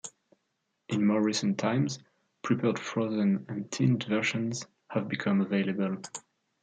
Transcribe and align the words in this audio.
In 0.89 1.05
more 1.05 1.21
recent 1.21 1.59
times, 1.59 1.99
prepared 2.41 2.79
frozen 2.79 3.45
and 3.47 3.71
tinned 3.71 4.03
versions 4.05 4.65
have 4.87 5.07
become 5.07 5.41
available. 5.41 6.01